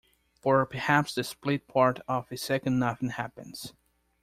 [0.33, 3.73] For perhaps the split part of a second nothing happens.